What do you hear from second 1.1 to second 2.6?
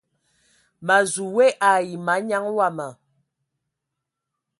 zu we ai manyaŋ